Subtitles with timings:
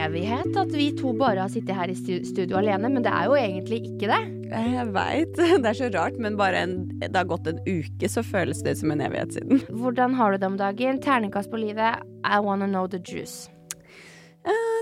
[0.00, 3.36] Evighet at vi to bare har sittet her i studio alene, men det er jo
[3.38, 4.20] egentlig ikke det.
[4.50, 5.36] Jeg veit.
[5.62, 8.76] Det er så rart, men bare en, det har gått en uke, så føles det
[8.80, 9.62] som en evighet siden.
[9.70, 10.98] Hvordan har du det om dagen?
[11.04, 12.02] Terningkast på livet.
[12.26, 13.46] I wanna know the juice.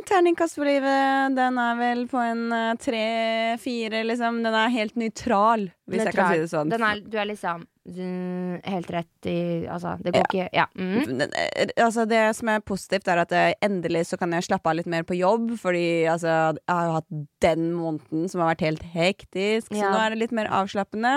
[0.09, 4.39] Terningkast for livet, den er vel på en eh, tre-fire, liksom.
[4.45, 6.73] Den er helt nøytral, hvis jeg kan si det sånn.
[6.73, 9.37] Den er, du er liksom mm, helt rett i
[9.69, 10.65] Altså, det går ikke Ja.
[10.79, 11.23] Mm.
[11.29, 14.79] Eh, altså det som er positivt, er at eh, endelig så kan jeg slappe av
[14.80, 15.52] litt mer på jobb.
[15.61, 17.11] Fordi altså, jeg har jo hatt
[17.45, 19.73] den måneden som har vært helt hektisk.
[19.73, 19.93] Så Ja.
[19.93, 21.16] nå er det litt mer avslappende.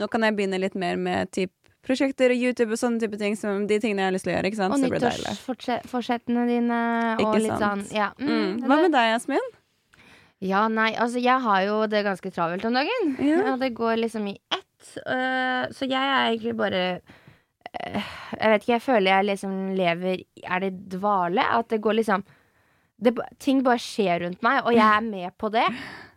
[0.00, 1.52] Nå kan jeg begynne litt mer med typ
[1.86, 3.36] prosjekter og YouTube og sånne type ting.
[3.36, 4.50] Som de tingene jeg har lyst til å gjøre.
[4.50, 4.74] Ikke sant?
[4.74, 6.80] Og nyttårsforsettene dine
[7.18, 7.86] og Ikke litt sant.
[7.88, 8.10] sånn Ja.
[8.18, 8.64] Mm, Mm.
[8.68, 9.46] Hva med deg, Jasmin?
[10.44, 13.16] Ja, nei, altså jeg har jo det ganske travelt om dagen.
[13.18, 13.52] Ja.
[13.52, 14.98] Og det går liksom i ett.
[15.06, 18.02] Uh, så jeg er egentlig bare uh,
[18.36, 21.40] Jeg vet ikke, jeg føler jeg liksom lever Er det dvale?
[21.40, 22.22] At det går liksom
[23.00, 25.64] det, Ting bare skjer rundt meg, og jeg er med på det.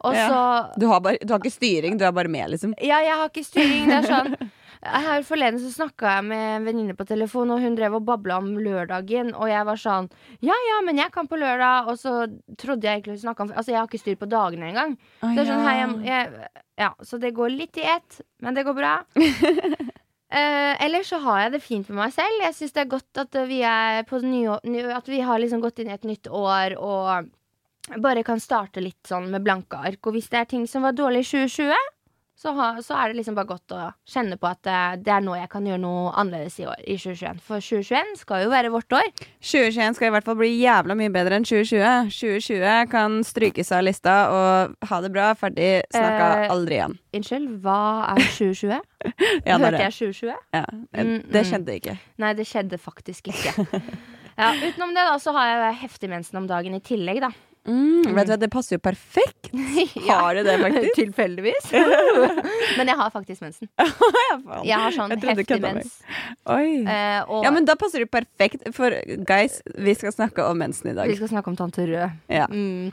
[0.03, 0.27] Og Ja.
[0.27, 2.73] så Du har, bare, du har ikke styring, du er bare med, liksom.
[2.81, 3.87] Ja, jeg har ikke styring.
[3.87, 4.35] Det er sånn
[4.81, 8.37] Her forleden så snakka jeg med en venninne på telefon, og hun drev og babla
[8.41, 10.09] om lørdagen, og jeg var sånn
[10.45, 12.13] Ja ja, men jeg kan på lørdag, og så
[12.59, 14.97] trodde jeg egentlig hun snakka om Altså, jeg har ikke styr på dagene engang.
[15.23, 16.51] Det er sånn, jeg, jeg,
[16.83, 18.93] ja, så det går litt i ett, men det går bra.
[19.17, 22.45] Uh, ellers så har jeg det fint med meg selv.
[22.45, 24.59] Jeg syns det er godt at vi er på nye,
[24.93, 27.33] At vi har liksom gått inn i et nytt år og
[28.03, 30.01] bare kan starte litt sånn med blanke ark.
[30.05, 31.93] Og hvis det er ting som var dårlig i 2020,
[32.37, 35.23] så, ha, så er det liksom bare godt å kjenne på at eh, det er
[35.25, 37.39] nå jeg kan gjøre noe annerledes i år, i 2021.
[37.47, 39.07] For 2021 skal jo være vårt år.
[39.41, 42.11] 2021 skal i hvert fall bli jævla mye bedre enn 2020.
[42.13, 46.93] 2020 kan strykes av lista og ha det bra, ferdig, snakka Eh, aldri igjen.
[47.17, 47.79] Unnskyld, hva
[48.11, 48.85] er 2020?
[49.47, 50.37] Ja, Hørte jeg 2020?
[50.53, 50.63] Ja,
[50.97, 51.47] Mm, det mm.
[51.49, 51.97] skjedde ikke.
[52.21, 53.53] Nei, det skjedde faktisk ikke.
[54.37, 57.31] Ja, utenom det da, så har jeg heftig mensen om dagen i tillegg, da.
[57.67, 59.49] Mm, vet du hva, Det passer jo perfekt.
[60.07, 60.95] Har du det, faktisk?
[61.01, 61.69] Tilfeldigvis.
[62.77, 63.69] men jeg har faktisk mensen.
[63.77, 63.87] Ja.
[64.63, 65.97] Jeg har sånn Jeg heftig mens.
[66.47, 68.95] Eh, og Ja, men da passer det perfekt, for
[69.27, 71.11] guys, vi skal snakke om mensen i dag.
[71.11, 72.15] vi skal snakke om tante Rød.
[72.31, 72.47] Ja.
[72.47, 72.91] Mm.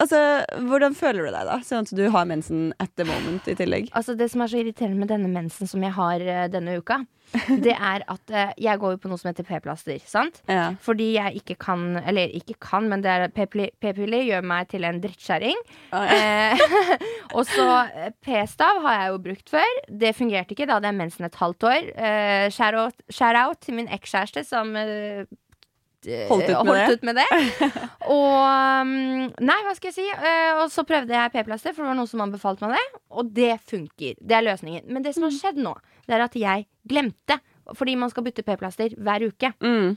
[0.00, 0.18] Altså,
[0.64, 1.58] Hvordan føler du deg, da?
[1.66, 3.90] Sånn at du har mensen at the moment i tillegg?
[3.96, 7.02] Altså Det som er så irriterende med denne mensen som jeg har eh, denne uka,
[7.64, 9.98] det er at eh, jeg går jo på noe som heter p-plaster.
[10.08, 10.40] sant?
[10.48, 10.70] Ja.
[10.84, 15.00] Fordi jeg ikke kan Eller ikke kan, men det er p-piller gjør meg til en
[15.02, 15.58] drittkjerring.
[15.92, 16.54] Oh, ja.
[16.54, 16.64] Eh,
[17.34, 19.74] og så eh, p-stav har jeg jo brukt før.
[20.04, 20.66] Det fungerte ikke.
[20.68, 21.90] Da hadde jeg mensen et halvt år.
[21.96, 25.24] Eh, shout out- share til min ekskjæreste som eh,
[26.28, 26.94] Holdt ut med det.
[26.94, 27.26] ut med det.
[28.14, 28.34] og
[28.84, 28.92] um,
[29.42, 30.06] Nei, hva skal jeg si?
[30.14, 33.00] Eh, og så prøvde jeg p-plaster, for det var noen som anbefalte meg det.
[33.18, 34.14] Og det funker.
[34.20, 34.86] Det er løsningen.
[34.86, 35.74] Men det som har skjedd nå,
[36.06, 37.40] det er at jeg glemte.
[37.76, 39.96] Fordi man skal bytte p-plaster hver uke Mm.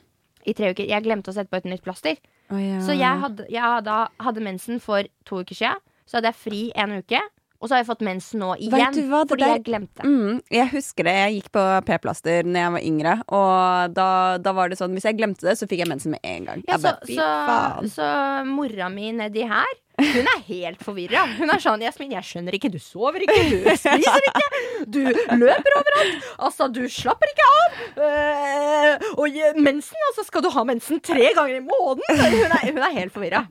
[0.50, 0.88] i tre uker.
[0.90, 2.18] Jeg glemte å sette på et nytt plaster.
[2.52, 2.82] Oh, ja.
[2.84, 5.80] Så jeg hadde, jeg hadde, hadde mensen for to uker siden.
[6.10, 7.22] Så hadde jeg fri en uke.
[7.62, 8.96] Og så har jeg fått mensen nå igjen.
[9.12, 10.02] Hva, fordi der- jeg glemte.
[10.04, 11.14] Mm, jeg husker det.
[11.14, 13.14] Jeg gikk på p-plaster Når jeg var yngre.
[13.30, 14.08] Og da,
[14.42, 16.64] da var det sånn Hvis jeg glemte det, så fikk jeg mensen med en gang.
[16.68, 18.10] Ja, så, bare, så, så
[18.50, 21.24] mora mi nedi her Hun er helt forvirra.
[21.38, 22.72] Hun er sånn Jasmin, jeg skjønner ikke.
[22.74, 24.62] Du sover ikke, du spiser ikke.
[24.92, 26.32] Du løper overalt.
[26.42, 27.78] Altså, du slapper ikke av.
[28.08, 32.26] Eh, og mensen, altså, skal du ha mensen tre ganger i måneden?
[32.42, 33.46] Hun er, hun er helt forvirra.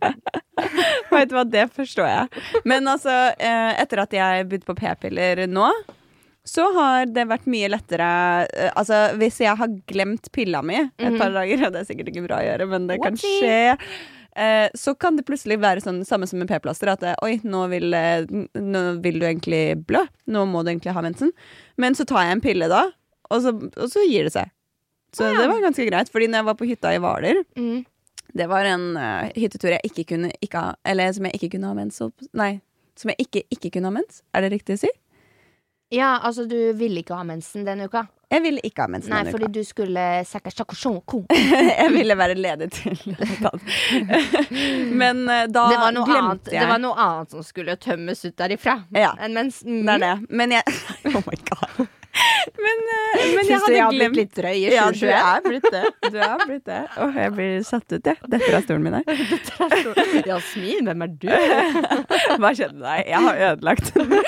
[1.10, 2.44] Vet du hva, det forstår jeg.
[2.68, 5.70] Men altså, eh, etter at jeg begynte på p-piller nå,
[6.50, 8.06] så har det vært mye lettere
[8.48, 12.10] eh, Altså, hvis jeg har glemt pilla mi et par dager, og det er sikkert
[12.12, 13.76] ikke bra å gjøre, men det kan skje.
[14.36, 16.88] Eh, Så kan det plutselig være sånn samme som med p-plaster.
[16.92, 18.24] At eh, oi, nå vil, eh,
[18.54, 20.04] nå vil du egentlig blø.
[20.26, 21.32] Nå må du egentlig ha mensen.
[21.76, 22.86] Men så tar jeg en pille da,
[23.30, 24.50] og så, og så gir det seg.
[25.16, 25.40] Så Å, ja.
[25.42, 26.10] det var ganske greit.
[26.12, 27.84] Fordi når jeg var på hytta i Hvaler, Mm.
[28.38, 31.66] det var en uh, hyttetur jeg ikke kunne ikke ha Eller som jeg ikke kunne
[31.66, 31.98] ha mens
[32.32, 32.60] Nei,
[32.94, 34.22] som jeg ikke ikke kunne ha mens.
[34.34, 34.90] Er det riktig å si?
[35.90, 38.04] Ja, altså, du ville ikke ha mensen denne uka?
[38.30, 39.52] Jeg ville ikke ha mensen Nei, fordi uka.
[39.56, 40.60] du skulle sikkert
[41.80, 42.98] jeg ville være ledig til
[45.00, 48.22] Men eh, da det var, glemte annet, jeg det var noe annet som skulle tømmes
[48.24, 48.76] ut derifra.
[48.94, 49.16] Ja.
[49.18, 49.82] enn mens, mm.
[49.86, 50.14] Det er det.
[50.30, 50.62] Men jeg
[51.16, 51.88] Oh my god.
[52.60, 55.84] Men, eh, men jeg hadde jeg glemt litt drøy i Ja, du er blitt det.
[56.10, 56.80] Du er blitt det.
[57.02, 58.18] Oh, jeg blir satt ut, jeg.
[58.30, 59.04] Dette er stolen min her.
[60.26, 61.30] Jasmin, hvem er du?
[61.30, 63.06] Hva skjedde deg?
[63.10, 64.18] Jeg har ødelagt den.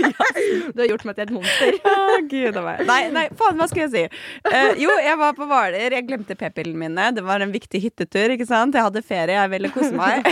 [0.74, 1.76] Du har gjort meg til et monster.
[2.32, 2.82] Gud a meg.
[2.88, 4.02] Nei, nei, faen, hva skal jeg si?
[4.46, 5.96] Uh, jo, jeg var på Hvaler.
[5.96, 7.08] Jeg glemte p-pillene mine.
[7.16, 8.34] Det var en viktig hyttetur.
[8.36, 8.76] ikke sant?
[8.76, 10.26] Jeg hadde ferie, jeg ville kose meg.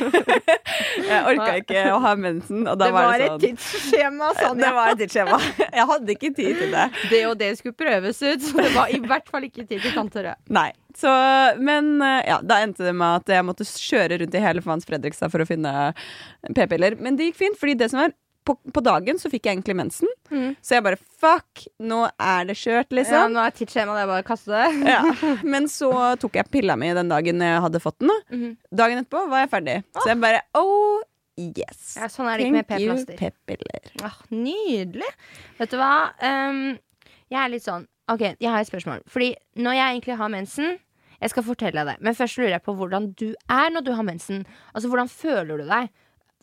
[1.11, 2.65] jeg orka ikke å ha mensen.
[2.65, 5.41] Og da Det var, var det et sånn tidsskjema, det var et tidsskjema.
[5.69, 6.88] Jeg hadde ikke tid til det.
[7.12, 9.94] Det og det skulle prøves ut, så det var i hvert fall ikke tid til
[9.97, 10.47] tante Rød.
[10.55, 10.70] Nei.
[10.99, 11.11] Så,
[11.62, 14.88] men eh, ja, da endte det med at jeg måtte kjøre rundt i hele faens
[14.88, 15.93] Fredrikstad for å finne
[16.56, 16.97] p-piller.
[16.99, 18.17] Men det gikk fint, fordi det som var
[18.49, 20.09] på, på dagen så fikk jeg egentlig mensen.
[20.33, 20.55] Mm.
[20.65, 23.35] Så jeg bare fuck, nå er det kjørt, Ja, liksom.
[23.37, 24.89] nå er tidsskjemaet det bare kaste det.
[24.89, 25.03] Ja.
[25.55, 25.91] Men så
[26.23, 28.11] tok jeg pilla mi den dagen jeg hadde fått den.
[28.15, 28.19] Da.
[28.37, 28.56] Mhm.
[28.83, 29.77] Dagen etterpå var jeg ferdig.
[30.00, 31.05] Så jeg bare oh
[31.39, 31.95] yes.
[32.00, 33.21] Ja, sånn er det ikke med p-plaster.
[33.21, 33.93] p-piller.
[34.09, 35.12] Ah, nydelig.
[35.61, 35.93] Vet du hva?
[36.25, 36.65] um,
[37.29, 39.03] jeg er litt sånn OK, jeg har et spørsmål.
[39.12, 40.79] Fordi når jeg egentlig har mensen
[41.21, 42.03] Jeg skal fortelle deg det.
[42.06, 44.44] Men først lurer jeg på hvordan du er når du har mensen.
[44.73, 45.89] Altså, hvordan føler du deg?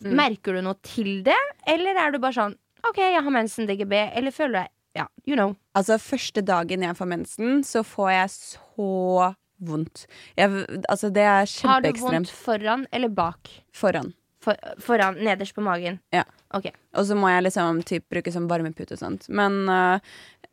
[0.03, 1.37] Merker du noe til det?
[1.71, 2.55] Eller er du bare sånn
[2.85, 3.95] OK, jeg har mensen, DGB.
[4.13, 4.71] Eller føler du deg
[5.01, 5.55] Ja, you know.
[5.75, 9.31] Altså, første dagen jeg får mensen, så får jeg så
[9.65, 10.05] vondt.
[10.37, 13.49] Jeg, altså, det er Har du vondt foran eller bak?
[13.73, 14.13] Foran.
[14.45, 15.99] For, foran, nederst på magen?
[16.13, 16.23] Ja.
[16.53, 16.75] Okay.
[16.95, 19.25] Og så må jeg liksom typ, bruke sånn varmepute og sånt.
[19.33, 19.97] Men uh,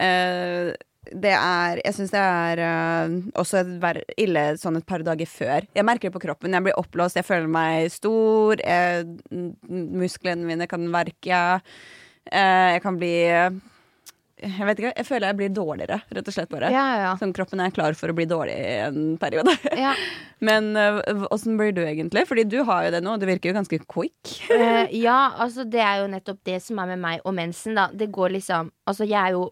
[0.01, 0.73] øh,
[1.11, 3.65] det er Jeg syns det er uh, også
[4.21, 5.67] ille sånn et par dager før.
[5.75, 6.55] Jeg merker det på kroppen.
[6.55, 8.63] Jeg blir oppblåst, jeg føler meg stor.
[8.63, 9.09] Jeg,
[9.69, 11.43] musklene mine kan verke.
[12.31, 13.15] Uh, jeg kan bli
[14.43, 16.71] Jeg vet ikke, jeg føler jeg blir dårligere, rett og slett bare.
[16.75, 19.55] Ja, ja, Sånn kroppen er klar for å bli dårlig i en periode.
[19.79, 19.95] ja.
[20.43, 20.99] Men øh,
[21.31, 22.25] åssen blir du egentlig?
[22.27, 24.33] Fordi du har jo det nå, du virker jo ganske quick.
[24.51, 27.87] uh, ja, altså det er jo nettopp det som er med meg og mensen, da.
[27.95, 29.45] Det går liksom Altså jeg er jo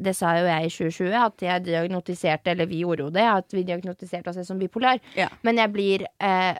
[0.00, 3.52] Det sa jo jeg i 2020, at jeg diagnotiserte, eller vi gjorde jo det, at
[3.52, 5.02] vi diagnotiserte oss som bipolar.
[5.18, 5.28] Ja.
[5.44, 6.56] Men jeg blir uh,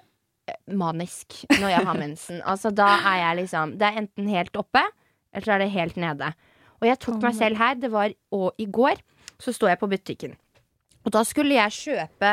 [0.76, 2.42] manisk når jeg har mensen.
[2.44, 4.84] Altså da er jeg liksom Det er enten helt oppe,
[5.32, 6.34] eller så er det helt nede.
[6.80, 7.74] Og jeg tok meg selv her.
[7.80, 9.00] Det var og i går,
[9.40, 10.36] så står jeg på butikken.
[11.06, 12.30] Og da skulle jeg kjøpe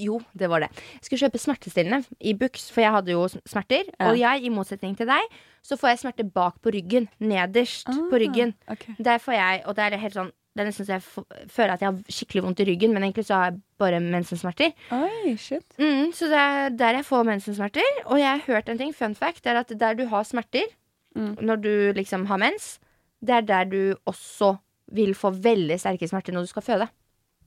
[0.00, 0.70] Jo, det var det.
[0.72, 3.84] Jeg skulle kjøpe smertestillende i Bux, for jeg hadde jo smerter.
[3.98, 4.08] Ja.
[4.10, 5.34] Og jeg, i motsetning til deg,
[5.64, 7.10] så får jeg smerter bak på ryggen.
[7.20, 8.54] Nederst på ryggen.
[8.72, 8.96] Okay.
[9.04, 11.80] Der får jeg, og det er helt sånn det er nesten så jeg føler at
[11.82, 14.70] jeg har skikkelig vondt i ryggen, men egentlig så har jeg bare mensensmerter.
[14.94, 15.64] Oi, shit.
[15.82, 17.88] Mm, så det er der jeg får mensensmerter.
[18.04, 20.70] Og jeg har hørt en ting, fun fact, det er at der du har smerter,
[21.14, 21.36] Mm.
[21.46, 22.80] når du liksom har mens,
[23.26, 24.54] det er der du også
[24.94, 26.88] vil få veldig sterke smerter når du skal føde.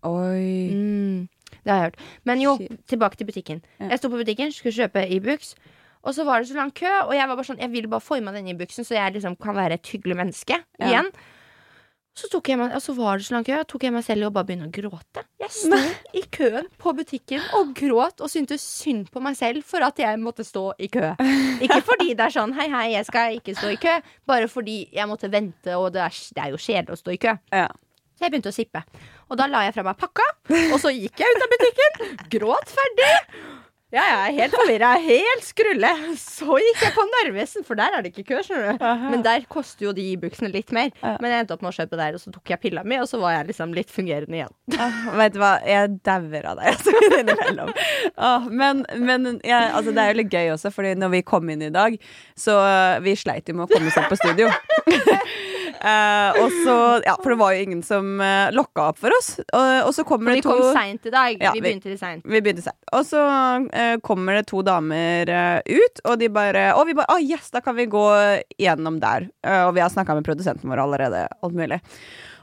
[0.08, 0.70] Oi.
[0.74, 1.28] Mm,
[1.64, 2.00] det har jeg hørt.
[2.26, 2.80] Men jo, Shit.
[2.90, 3.62] tilbake til butikken.
[3.80, 3.90] Ja.
[3.94, 5.54] Jeg sto på butikken, skulle kjøpe Ibux.
[6.08, 8.02] Og så var det så lang kø, og jeg var bare sånn Jeg vil bare
[8.06, 10.86] få i meg den Ibuxen, så jeg liksom kan være et hyggelig menneske Ja.
[10.88, 11.10] igjen.
[12.18, 14.28] Så, tok jeg meg, altså var det så lang kø, tok jeg meg selv i
[14.28, 15.22] å bare begynne å gråte.
[15.38, 15.78] Jeg sto
[16.18, 20.18] i køen på butikken og gråt og syntes synd på meg selv for at jeg
[20.22, 21.12] måtte stå i kø.
[21.62, 24.00] Ikke fordi det er sånn hei, hei, jeg skal ikke stå i kø,
[24.30, 27.22] bare fordi jeg måtte vente, og det er, det er jo kjedelig å stå i
[27.28, 27.36] kø.
[27.54, 27.68] Ja.
[28.18, 28.82] Så jeg begynte å sippe.
[29.30, 30.26] Og da la jeg fra meg pakka,
[30.74, 32.18] og så gikk jeg ut av butikken.
[32.34, 33.14] Gråt ferdig.
[33.88, 34.88] Ja, jeg er helt forvirra.
[35.00, 35.90] Helt skrulle.
[36.20, 38.42] Så gikk jeg på Narvesen, for der er det ikke kø.
[38.44, 40.92] skjønner du Men der koster jo de Ibuxene litt mer.
[41.22, 43.08] Men jeg endte opp med å kjøpe der, og så tok jeg pilla mi, og
[43.08, 44.52] så var jeg liksom litt fungerende igjen.
[44.76, 47.72] Ja, vet du hva, jeg dauer av deg altså, innimellom.
[48.20, 51.48] Ah, men men ja, altså, det er jo litt gøy også, Fordi når vi kom
[51.54, 51.96] inn i dag,
[52.36, 54.52] så uh, vi sleit jo med å komme oss opp på studio.
[55.82, 56.76] Eh, og så,
[57.06, 59.34] ja, For det var jo ingen som uh, lokka opp for oss.
[59.54, 61.38] Og, og så kommer For vi det to kom seint i dag.
[61.44, 62.26] Ja, vi vi- begynte litt seint.
[62.26, 62.80] Vi begynte seint.
[62.98, 63.22] Og så
[63.74, 67.52] eh, kommer det to damer eh, ut, og de bare Og vi bare Å, yes,
[67.54, 68.06] da kan vi gå
[68.60, 69.30] gjennom der.
[69.46, 71.28] Eh, og vi har snakka med produsenten vår allerede.
[71.44, 71.82] Alt mulig.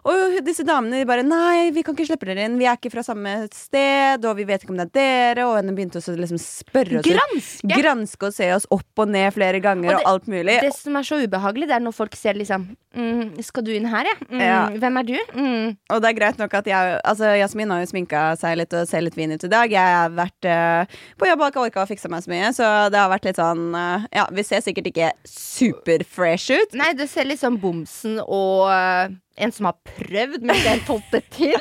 [0.04, 2.58] Og disse damene de bare Nei, vi kan ikke slippe dere inn.
[2.60, 5.46] Vi er ikke fra samme sted, og vi vet ikke om det er dere.
[5.48, 7.70] Og henne begynte å liksom spørre oss Granske!
[7.80, 10.58] Granske og se oss opp og ned flere ganger, Og og, alt mulig.
[10.64, 13.88] Det som er så ubehagelig, det er når folk ser liksom mm, Skal du inn
[13.88, 14.16] her, ja?
[14.28, 14.60] Mm, Ja.
[14.84, 15.14] Hvem er du?
[15.34, 15.72] Mm.
[15.94, 18.84] Og det er greit nok at jeg Altså, Jasmin har jo sminka seg litt og
[18.90, 19.72] ser litt fin ut i dag.
[19.72, 22.68] Jeg har vært uh, på jobb og ikke orka å fikse meg så mye, så
[22.92, 26.76] det har vært litt sånn uh, Ja, vi ser sikkert ikke superfresh ut.
[26.78, 30.86] Nei, det ser litt sånn bomsen og øh, en som har prøvd, men ikke helt
[30.86, 31.56] fått det til.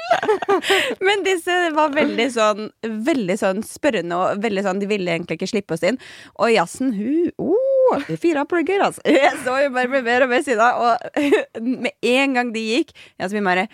[1.08, 5.50] Men disse var veldig sånn Veldig sånn spørrende og veldig sånn De ville egentlig ikke
[5.50, 5.98] slippe oss inn.
[6.38, 9.02] Og jazzen, hun oh, Fire plugger, altså.
[9.10, 10.70] Jeg så jo bare ble mer og mer sinna.
[10.78, 11.20] Og
[11.86, 13.68] med en gang de gikk, Jasmin bare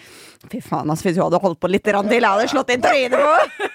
[0.48, 3.20] Fy faen, altså, hvis hun hadde holdt på litt til, jeg hadde slått inn trynet
[3.20, 3.68] på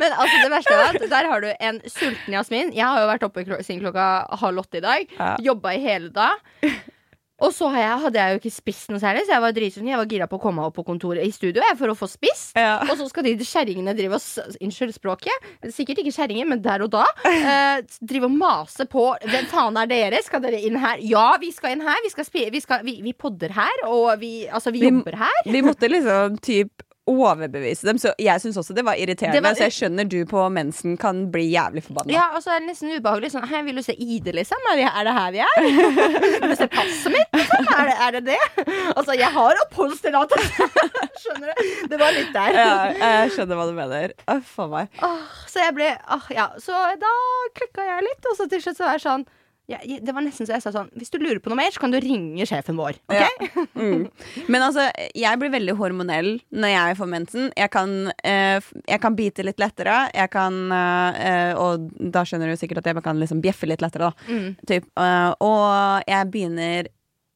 [0.00, 2.72] Men altså, det verste er at der har du en sulten Jasmin.
[2.76, 4.06] Jeg har jo vært oppe siden klokka
[4.40, 5.16] halv åtte i dag.
[5.18, 5.32] Ja.
[5.52, 6.40] Jobba i hele dag.
[7.44, 9.90] Og så jeg, hadde jeg jo ikke spist noe særlig, så jeg var dritsulten.
[9.90, 12.08] Jeg var gira på å komme opp på kontoret i studio jeg, for å få
[12.08, 12.54] spist.
[12.56, 12.78] Ja.
[12.86, 15.50] Og så skal de kjerringene drive og Unnskyld språket.
[15.68, 17.04] Sikkert ikke kjerringer, men der og da.
[17.46, 19.02] Eh, drive og mase på.
[19.22, 20.22] Hvem faen er dere?
[20.24, 20.98] Skal dere inn her?
[21.04, 22.00] Ja, vi skal inn her.
[22.02, 22.26] Vi, skal
[22.56, 25.38] vi, skal, vi, vi podder her, og vi, altså, vi Vi- jobber her.
[25.44, 29.36] Vi måtte liksom typ overbevise dem, så jeg syns også det var irriterende.
[29.38, 32.12] Det var- så jeg skjønner du på mensen kan bli jævlig forbanna.
[32.12, 33.30] Ja, og så er det nesten ubehagelig.
[33.32, 34.58] Sånn, hei, vil du se ID, liksom?
[34.72, 35.54] Er det, er det her vi er?
[36.40, 37.30] Vil du se passet mitt?
[37.32, 37.70] Liksom?
[37.78, 38.40] Er, det, er det det?
[38.96, 40.68] Altså, jeg har oppholdstillatelse!
[41.22, 41.64] Skjønner du?
[41.94, 42.52] Det var litt der.
[42.58, 42.74] Ja,
[43.22, 44.12] jeg skjønner hva du mener.
[44.36, 44.88] Uff a meg.
[45.02, 47.12] Åh, så jeg ble åh, Ja, så da
[47.56, 49.26] klikka jeg litt, og så til slutt så var jeg sånn
[49.68, 51.80] jeg- det var nesten så jeg sa sånn Hvis du lurer på noe mer, så
[51.80, 52.98] kan du ringe sjefen vår.
[53.08, 53.28] Okay?
[53.40, 53.64] Ja.
[53.76, 54.06] Mm.
[54.48, 57.50] Men altså, jeg blir veldig hormonell når jeg får mensen.
[57.56, 60.10] Jeg kan, eh, jeg kan bite litt lettere.
[60.14, 64.10] Jeg kan eh, Og da skjønner du sikkert at jeg kan liksom bjeffe litt lettere,
[64.10, 64.32] da.
[64.32, 64.56] Mm.
[64.66, 64.84] Typ.
[64.96, 66.86] Eh, og jeg begynner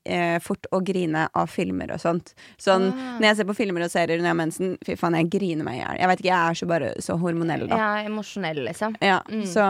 [0.05, 2.35] eh, fort å grine av filmer og sånt.
[2.59, 3.19] Sånn, Ah.
[3.21, 5.65] Når jeg ser på filmer og serier når jeg har mensen, fy faen, jeg griner
[5.65, 5.99] meg i hjel.
[6.01, 7.77] Jeg vet ikke, jeg er så bare så hormonell, da.
[7.77, 8.97] Ja, emosjonell, liksom.
[9.01, 9.45] Ja, Mm.
[9.47, 9.65] så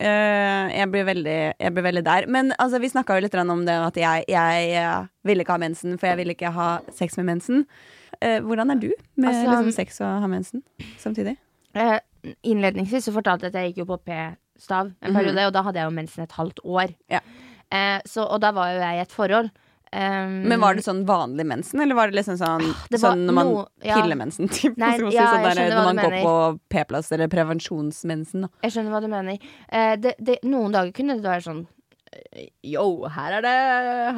[0.00, 2.26] eh, jeg, blir veldig, jeg blir veldig der.
[2.28, 5.58] Men altså, vi snakka jo litt om det at jeg, jeg øh, ville ikke ha
[5.62, 7.66] mensen, for jeg ville ikke ha sex med mensen.
[8.20, 10.62] Eh, hvordan er du med Altså, liksom, sex og ha mensen
[10.98, 11.36] samtidig?
[11.74, 11.98] Eh,
[12.42, 15.76] innledningsvis så fortalte jeg at jeg gikk jo på p-stav en periode, og da hadde
[15.82, 16.94] jeg jo mensen et halvt år.
[17.12, 17.20] Ja.
[17.74, 19.50] Eh, så, og da var jo jeg i et forhold.
[19.96, 23.22] Um, Men var det sånn vanlig mensen, eller var det liksom sånn, det var sånn
[23.28, 23.94] når man noe- ja.
[24.00, 24.48] piller mensen?
[24.52, 26.32] Typ, Nei, si, ja, sånn der, når man går på
[26.74, 28.44] p-plass, eller prevensjonsmensen.
[28.44, 28.50] Da.
[28.66, 29.38] Jeg skjønner hva du mener.
[29.70, 31.62] Eh, det, det, noen dager kunne det være sånn
[32.12, 33.54] eh, Yo, her er det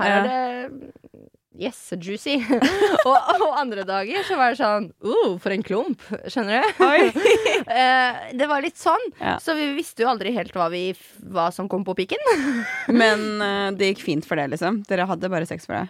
[0.01, 0.17] Her Ja.
[0.17, 2.37] er det Yes, juicy.
[3.09, 6.03] og, og andre dager så var det sånn uh, for en klump.
[6.29, 6.83] Skjønner du?
[7.69, 9.03] Eh, det var litt sånn.
[9.21, 9.35] Ja.
[9.43, 10.95] Så vi visste jo aldri helt hva, vi,
[11.29, 12.23] hva som kom på pikken.
[13.01, 14.81] Men uh, det gikk fint for det, liksom.
[14.89, 15.89] Dere hadde bare sex for det.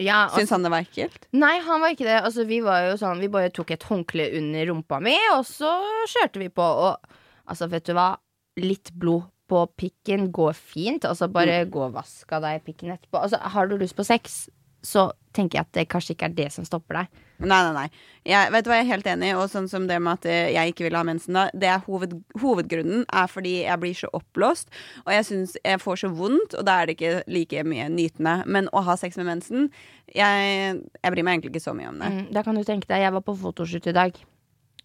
[0.00, 1.28] Ja, altså, Syns han det var ekkelt?
[1.36, 2.16] Nei, han var ikke det.
[2.22, 5.70] Altså, vi var jo sånn Vi bare tok et håndkle under rumpa mi, og så
[6.14, 6.64] kjørte vi på.
[6.64, 7.18] Og
[7.50, 8.12] altså, vet du hva?
[8.58, 11.06] Litt blod på pikken går fint.
[11.08, 13.20] Altså, bare gå og vask av deg pikken etterpå.
[13.20, 14.46] Altså, har du lyst på sex,
[14.82, 17.24] så tenker jeg at det kanskje ikke er det som stopper deg.
[17.38, 17.88] Nei, nei, nei.
[18.26, 19.28] Jeg, vet du hva, jeg er helt enig.
[19.38, 21.84] Og sånn som det med at eh, jeg ikke vil ha mensen da, det er
[21.86, 24.72] hoved, hovedgrunnen er fordi jeg blir så oppblåst.
[25.04, 28.40] Og jeg syns jeg får så vondt, og da er det ikke like mye nytende.
[28.50, 29.68] Men å ha sex med mensen
[30.08, 32.08] Jeg, jeg bryr meg egentlig ikke så mye om det.
[32.14, 34.16] Mm, da kan du tenke deg, jeg var på fotoshoot i dag.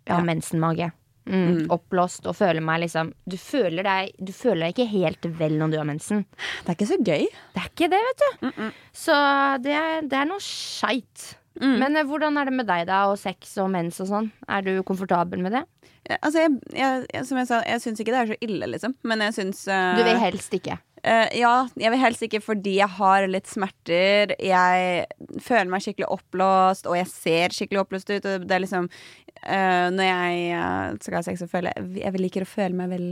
[0.03, 0.27] Jeg har Ja.
[0.27, 0.91] mensenmage.
[1.25, 1.59] Mm, Mm.
[1.71, 5.71] Oppblåst og føler meg liksom Du føler deg Du føler deg ikke helt vel når
[5.71, 6.25] du har mensen.
[6.65, 7.27] Det er ikke så gøy.
[7.53, 8.73] Det er ikke det, vet du.
[8.91, 9.15] Så
[9.63, 11.29] det er, det er noe skeit.
[11.61, 11.75] Mm.
[11.79, 14.31] Men eh, hvordan er det med deg, da, og sex og mens og sånn?
[14.49, 15.63] Er du komfortabel med det?
[16.09, 18.67] Ja, Altså, jeg, jeg, jeg, som jeg sa, jeg syns ikke det er så ille,
[18.73, 18.95] liksom.
[19.07, 19.93] Men jeg syns uh...
[19.95, 20.79] Du vil helst ikke.
[21.03, 24.33] Uh, ja, jeg vil helst ikke fordi jeg har litt smerter.
[24.39, 25.05] Jeg
[25.43, 28.27] føler meg skikkelig oppblåst, og jeg ser skikkelig oppblåst ut.
[28.33, 28.89] Og det er liksom
[29.45, 33.07] eh, Når jeg uh, skal ha sex, og føle jeg liker å føle meg vel.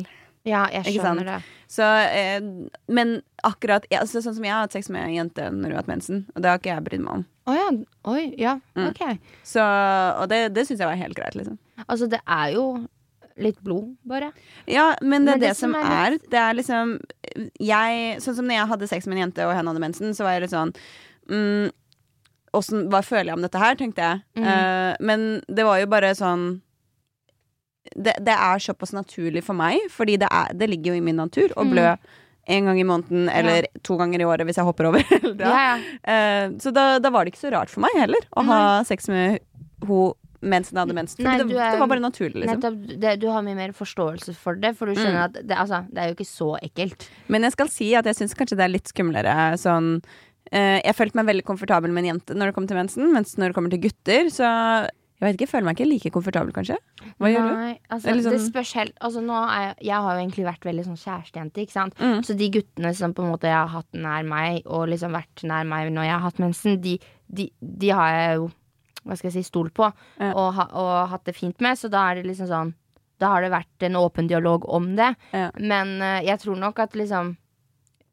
[0.47, 1.39] Ja, jeg skjønner det.
[1.69, 5.49] Så, uh, men akkurat ja, altså, Sånn som jeg har hatt sex med en jente
[5.51, 7.27] når hun har hatt mensen, og det har ikke jeg brydd meg om.
[7.49, 7.67] Oh, ja.
[8.11, 8.55] Oi, ja.
[8.77, 8.89] Mm.
[8.91, 9.03] Ok.
[9.47, 11.59] Så, og det, det syns jeg var helt greit, liksom.
[11.87, 12.65] Altså, det er jo
[13.41, 14.31] litt blod, bare.
[14.69, 16.97] Ja, men det er Men det, det som som er, er Det er liksom
[17.59, 20.27] Jeg Sånn som når jeg hadde sex med en jente, og henne hadde mensen, så
[20.27, 20.73] var jeg litt sånn
[21.29, 21.71] mm,
[22.53, 24.21] åssen- Hva føler jeg om dette her, tenkte jeg.
[24.35, 24.43] Mm.
[24.47, 26.61] Uh, men det var jo bare sånn
[27.95, 31.17] det, det er såpass naturlig for meg, fordi det, er, det ligger jo i min
[31.17, 31.71] natur å Mm.
[31.73, 31.87] blø
[32.51, 35.03] en gang i måneden eller to ganger i året hvis jeg hopper over.
[35.21, 35.51] Ja, da.
[35.51, 35.77] ja.
[36.03, 39.07] Eh, så da, da var det ikke så rart for meg heller å ha sex
[39.09, 39.39] med
[39.81, 41.21] henne mens hun hadde mensen.
[41.23, 42.57] Nei, det, er- det var bare naturlig, liksom.
[42.57, 45.25] Nettopp, det, du har mye mer forståelse for det, for du skjønner Mm.
[45.27, 47.05] at det, altså, det er jo ikke så ekkelt.
[47.29, 50.09] Men jeg skal si at jeg syns kanskje det er litt skumlere sånn eh,
[50.51, 53.51] Jeg følte meg veldig komfortabel med en jente når det kom til mensen, mens når
[53.51, 54.47] det kommer til gutter, så
[55.21, 56.75] jeg vet ikke, jeg føler meg ikke like komfortabel, kanskje.
[57.21, 57.55] Hva gjør du?
[57.59, 60.85] Nei, altså, sånn- Det spørs helt altså, er jeg, jeg har jo egentlig vært veldig
[60.87, 61.93] sånn kjærestejente, ikke sant.
[62.01, 62.23] Mm.
[62.25, 65.43] Så de guttene som på en måte jeg har hatt nær meg, og liksom vært
[65.45, 66.97] nær meg når jeg har hatt mensen, de,
[67.29, 68.49] de, de har jeg jo
[69.05, 69.87] hva skal jeg si, stolt på
[70.19, 70.31] Ja.
[70.33, 71.77] og, ha, og hatt det fint med.
[71.77, 72.73] Så da er det liksom sånn
[73.21, 75.15] Da har det vært en åpen dialog om det.
[75.31, 75.51] Ja.
[75.59, 77.35] Men eh, jeg tror nok at liksom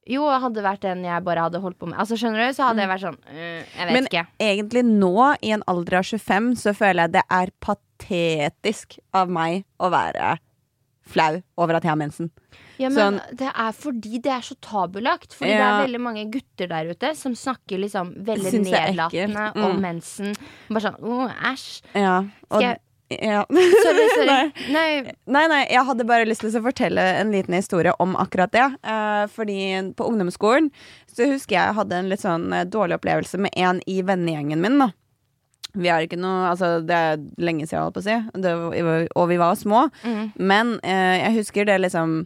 [0.09, 1.99] Jo, hadde det vært den jeg bare hadde holdt på med.
[2.01, 2.57] Altså Skjønner du?
[2.57, 3.95] Så hadde jeg vært sånn øh, Jeg vet.
[3.95, 4.25] Men ikke.
[4.49, 9.67] egentlig nå, i en alder av 25, så føler jeg det er patetisk av meg
[9.77, 10.39] å være
[11.09, 12.33] flau over at jeg har mensen.
[12.79, 15.35] Ja, men Sånn- Det er fordi det er så tabulagt.
[15.35, 19.65] Fordi det er veldig mange gutter der ute som snakker liksom veldig nedlatende mm.
[19.65, 20.35] om mensen.
[20.69, 21.83] Bare sånn æsj'.
[21.95, 23.47] Ja, Skal jeg Ja.
[23.49, 24.53] Sorry, sorry.
[24.75, 25.13] Nei.
[25.27, 25.45] Nei.
[25.49, 28.67] Nei, jeg hadde bare lyst til å fortelle en liten historie om akkurat det.
[28.85, 29.59] Eh, fordi
[29.97, 30.69] på ungdomsskolen
[31.09, 34.61] så husker jeg jeg hadde en litt sånn eh, dårlig opplevelse med en i vennegjengen
[34.65, 34.81] min.
[34.85, 34.91] da
[35.79, 38.53] vi har ikke noe Altså, det er lenge siden, holdt på å si, det,
[39.15, 39.85] og vi var små.
[40.03, 40.23] Mm.
[40.41, 42.23] Men eh, jeg husker det liksom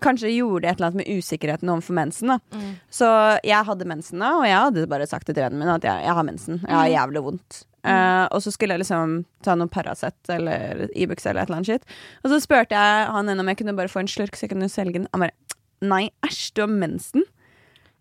[0.00, 2.30] Kanskje gjorde et eller annet med usikkerheten overfor mensen.
[2.32, 2.70] da Mm.
[2.88, 3.08] Så
[3.44, 6.14] jeg hadde mensen da, og jeg hadde bare sagt til vennen min at jeg, jeg
[6.16, 6.60] har mensen.
[6.64, 7.58] Jeg har jævlig vondt.
[7.84, 11.72] Eh, og så skulle jeg liksom ta noe Paracet eller Ibux eller et eller annet
[11.72, 11.98] shit.
[12.24, 14.54] Og så spurte jeg han ene om jeg kunne bare få en slurk, så jeg
[14.54, 15.10] kunne selge den.
[15.14, 15.36] Han bare
[15.80, 17.22] Nei, æsj, du har mensen.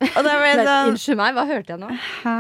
[0.04, 1.90] Og da ble sånn Unnskyld meg, hva hørte jeg nå?
[2.22, 2.36] Hæ?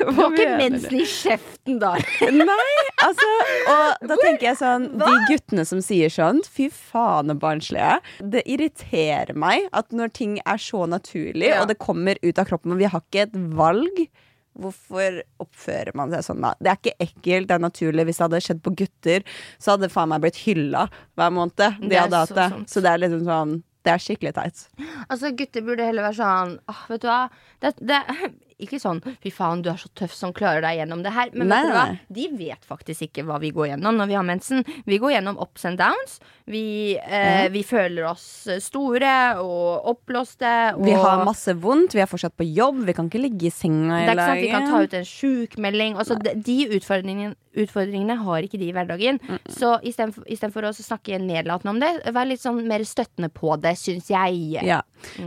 [0.00, 1.92] Du har ikke mensen i kjeften, da.
[2.40, 2.74] Nei,
[3.06, 3.28] altså
[3.70, 8.00] Og da tenker jeg sånn De guttene som sier sånn Fy faen så barnslige
[8.34, 11.62] Det irriterer meg at når ting er så naturlig Ja.
[11.62, 14.06] Og det kommer ut av kroppen Og vi har ikke et valg
[14.54, 16.54] Hvorfor oppfører man seg sånn da?
[16.62, 19.24] Det er ikke ekkelt, det er naturlig Hvis det hadde skjedd på gutter
[19.58, 20.86] Så hadde faen meg blitt hylla
[21.18, 22.48] hver måned De Det så det.
[22.70, 24.64] Så det er liksom sånn Det er skikkelig teit
[25.08, 27.20] Altså, gutter burde heller være sånn Åh, vet du hva
[27.64, 28.00] det, det,
[28.64, 31.30] Ikke sånn Fy faen, du er så tøff som klarer deg gjennom det her.
[31.36, 31.98] Men Nei, nei.
[32.08, 34.64] De vet faktisk ikke hva vi går gjennom når vi har mensen.
[34.88, 36.18] Vi går gjennom ups and downs.
[36.50, 38.26] Vi, eh, vi føler oss
[38.60, 41.94] store Og oppblåste og Vi har masse vondt.
[41.96, 42.84] Vi er fortsatt på jobb.
[42.88, 45.96] Vi kan ikke ligge i senga i sånn vi kan ta ut en sjukmelding.
[46.00, 49.20] Altså, de, de utfordringene, utfordringene har ikke de i hverdagen.
[49.50, 54.10] Så istedenfor å snakke nedlatende om det, vær litt sånn mer støttende på det, syns
[54.12, 54.60] jeg.
[54.66, 54.82] Ja,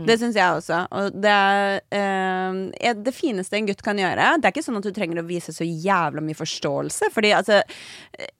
[0.06, 0.84] det syns jeg også.
[0.98, 4.32] Og det er eh, er det fineste en gutt kan gjøre.
[4.40, 7.60] Det er ikke sånn at du trenger å vise så jævla mye forståelse, fordi altså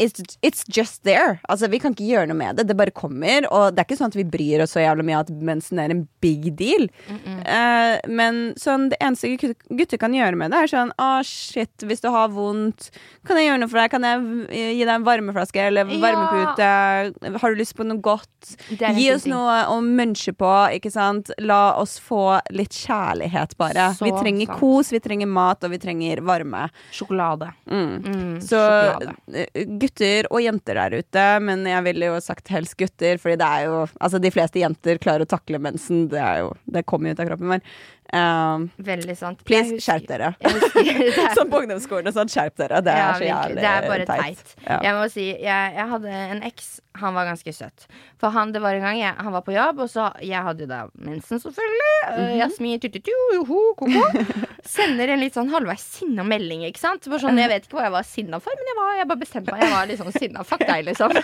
[0.00, 1.38] it's, it's just there.
[1.48, 2.66] Altså, vi kan ikke gjøre noe med det.
[2.70, 3.46] Det bare kommer.
[3.52, 5.92] Og det er ikke sånn at vi bryr oss så jævla mye at mensen er
[5.94, 6.88] en big deal.
[7.08, 12.02] Eh, men sånn, det eneste gutter kan gjøre med det, er sånn Å, shit, hvis
[12.02, 12.88] du har vondt,
[13.28, 13.92] kan jeg gjøre noe for deg?
[13.92, 16.00] Kan jeg gi deg en varmeflaske eller Ja.
[16.02, 17.38] varmepute?
[17.42, 18.54] Har du lyst på noe godt?
[18.78, 21.30] Gi oss noe å munche på, ikke sant?
[21.38, 23.90] La oss få litt kjærlighet, bare.
[23.98, 24.58] Så vi trenger sant.
[24.68, 26.66] Kos, vi trenger mat, og vi trenger varme.
[26.92, 27.50] Sjokolade.
[27.70, 27.90] Mm.
[28.04, 29.16] Mm, Så sjokolade.
[29.34, 33.48] eh, gutter og jenter der ute, men jeg ville jo sagt helst gutter, fordi det
[33.48, 37.08] er jo Altså, de fleste jenter klarer å takle mensen, det er jo Det kommer
[37.10, 37.62] jo ut av kroppen vår.
[38.08, 39.42] Um, Veldig sant.
[39.44, 40.30] please, skjerp dere.
[40.42, 42.80] er- Sånn på ungdomsskolen og sånn, skjerp dere.
[42.80, 43.60] Det er Ja, så jævlig teit.
[43.60, 44.54] Det er bare teit.
[44.64, 44.78] Ja.
[44.86, 46.70] Jeg må si, jeg, jeg hadde en eks.
[47.00, 47.86] Han var ganske søt.
[48.20, 50.64] For han, det var en gang jeg, han var på jobb, og så Jeg hadde
[50.64, 51.94] jo da mensen, selvfølgelig.
[52.08, 52.18] Mhm.
[52.18, 54.26] Uh, Jasmin tututu, joho, koko.
[54.68, 57.06] Sender en litt sånn halvveis sinna melding, ikke sant.
[57.08, 59.22] for sånn, Jeg vet ikke hva jeg var sinna for, men jeg, var, jeg bare
[59.22, 59.64] bestemte meg.
[59.64, 60.44] Jeg var litt sånn sinna.
[60.48, 61.14] Fuck deg, liksom.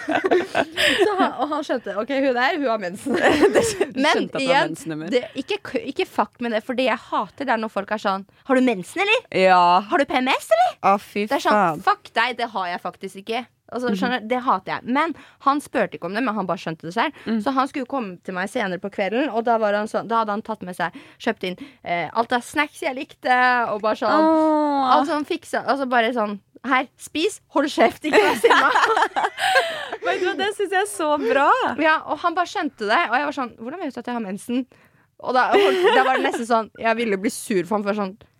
[1.05, 3.19] Så han, og han skjønte OK, hun der, hun har mensen.
[4.05, 4.77] Men igjen,
[5.13, 5.59] det, ikke,
[5.93, 8.59] ikke fuck med det, for det jeg hater, det er når folk er sånn Har
[8.59, 9.27] du mensen, eller?
[9.45, 9.63] Ja.
[9.91, 10.79] Har du PMS, eller?
[10.81, 11.31] Å, fy faen.
[11.31, 13.45] Det er sånn, fuck deg, det har jeg faktisk ikke.
[13.72, 14.29] Altså, skjønner, du?
[14.29, 14.83] Det hater jeg.
[14.96, 15.14] Men
[15.46, 17.12] han spurte ikke om det, men han bare skjønte det selv.
[17.42, 20.20] Så han skulle komme til meg senere på kvelden, og da, var han sånn, da
[20.20, 23.38] hadde han tatt med seg Kjøpt inn eh, alt av snacks jeg likte,
[23.72, 24.90] og bare sånn Oh.
[24.92, 28.70] Alt sånn fiksa Altså bare sånn Her, spis, hold kjeft, ikke vær sinna.
[30.05, 31.48] Vet du det syns jeg er så bra.
[31.81, 34.16] ja, og han bare skjønte det, og jeg var sånn Hvordan vet du at jeg
[34.18, 34.66] har mensen?
[35.24, 38.14] Og da, da var det nesten sånn Jeg ville bli sur for ham for sånn
[38.14, 38.31] «Eh,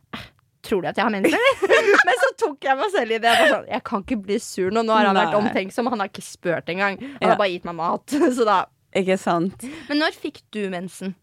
[0.64, 2.05] Tror du at jeg har mensen, eller?
[2.09, 3.33] Men så tok jeg meg selv i det.
[3.40, 4.83] Jeg, sånn, jeg kan ikke bli sur nå.
[4.88, 5.40] Nå har han vært Nei.
[5.42, 5.90] omtenksom.
[5.92, 6.96] Han har ikke spurt engang.
[7.00, 7.29] Han Ja.
[7.35, 8.07] har bare gitt meg mat.
[8.38, 8.62] Så da.
[8.96, 9.66] Ikke sant?
[9.90, 11.14] Men når fikk du mensen?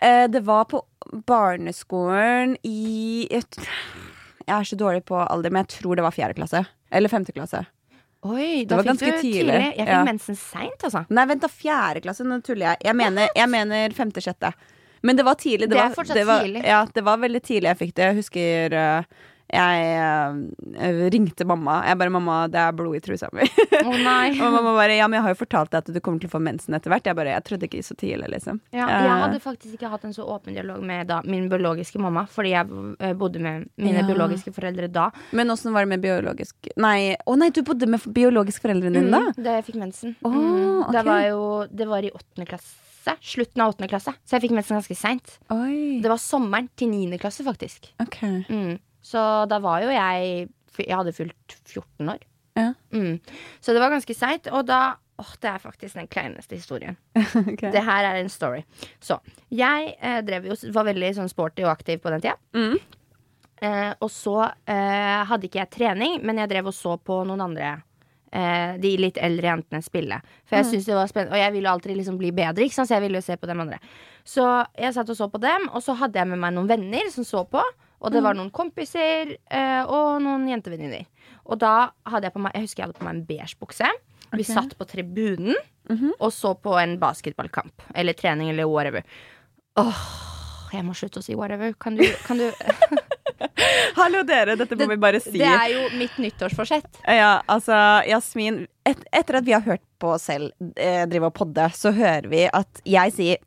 [0.00, 0.80] Eh, det var på
[1.28, 3.44] barneskolen i Jeg
[4.42, 6.64] jeg er så dårlig på alder, men jeg tror det var fjerde klasse.
[6.90, 7.60] Eller femte klasse.
[8.26, 9.54] Oi, Det da var fikk du du tidlig.
[9.54, 10.00] Jeg fikk Ja.
[10.04, 11.04] mensen seint, altså.
[11.10, 11.48] Nei, vent, da.
[11.48, 12.24] Fjerde klasse.
[12.26, 12.76] Nå tuller jeg.
[12.88, 14.52] Jeg mener, jeg mener femte-sjette.
[15.02, 15.68] Men det var tidlig.
[15.70, 16.64] Det er var, fortsatt det var, tidlig.
[16.66, 18.08] Ja, det var veldig tidlig jeg fikk det.
[18.10, 19.80] Jeg husker eh, jeg
[20.80, 21.82] eh, ringte mamma.
[21.84, 23.44] Jeg bare 'Mamma, det er blod i trusa mi'.
[23.84, 23.92] Oh,
[24.46, 26.32] og mamma bare 'Ja, men jeg har jo fortalt deg at du kommer til å
[26.32, 27.04] få mensen etter hvert'.
[27.04, 28.60] Jeg bare 'Jeg trodde ikke så tidlig', liksom.
[28.72, 32.00] Ja, Eh, jeg hadde faktisk ikke hatt en så åpen dialog med da, min biologiske
[32.00, 34.06] mamma, fordi jeg bodde med mine Ja.
[34.08, 35.10] biologiske foreldre da.
[35.32, 39.10] Men åssen var det med biologisk Nei, å nei, du bodde med biologiske foreldrene dine,
[39.10, 39.20] da?
[39.20, 40.16] Mm, da jeg fikk mensen.
[40.24, 40.92] Oh, mm.
[40.92, 42.81] Det var jo Det var i åttende klasse.
[43.02, 44.14] Slutten av åttende klasse.
[44.24, 45.36] Så jeg fikk mensen ganske seint.
[45.48, 47.90] Det var sommeren til niende klasse, faktisk.
[48.02, 48.42] Okay.
[48.48, 48.76] Mm.
[49.02, 52.22] Så da var jo jeg Jeg hadde fylt 14 år.
[52.56, 52.72] Ja.
[52.92, 53.18] Mm.
[53.60, 54.48] Så det var ganske seint.
[54.52, 56.96] Og da Åh, det er faktisk den kleineste historien.
[57.52, 57.70] okay.
[57.70, 58.62] Det her er en story.
[58.98, 59.18] Så
[59.52, 62.34] jeg eh, drev jo, var veldig sånn sporty og aktiv på den tida.
[62.56, 62.78] Mm.
[63.62, 67.44] Eh, og så eh, hadde ikke jeg trening, men jeg drev og så på noen
[67.44, 67.76] andre
[68.32, 70.18] eh, de litt eldre jentene spille.
[70.48, 72.88] For jeg syntes det var spennende Og jeg ville alltid liksom bli bedre, ikke sant?
[72.90, 73.78] så jeg ville jo se på dem andre.
[74.24, 74.44] Så
[74.78, 77.24] jeg satt og så på dem, og så hadde jeg med meg noen venner som
[77.24, 77.62] så på.
[78.02, 81.04] Og det var noen kompiser eh, og noen jentevenninner.
[81.46, 83.88] Og da hadde jeg på meg Jeg husker jeg hadde på meg en beige bukse.
[84.32, 85.54] Vi satt på tribunen
[85.90, 86.12] Mhm.
[86.20, 87.82] og så på en basketballkamp.
[87.94, 89.02] Eller trening, eller whatever.
[89.76, 90.02] Åh,
[90.72, 91.72] jeg må slutte å si whatever.
[91.74, 92.46] Kan du, kan du
[94.00, 94.56] Hallo, dere.
[94.60, 95.34] Dette må vi bare si.
[95.38, 97.02] Det er jo mitt nyttårsforsett.
[97.06, 97.76] Ja, altså,
[98.08, 101.92] Jasmin et, Etter at vi har hørt på oss selv eh, drive og podde, så
[101.94, 103.42] hører vi at jeg sier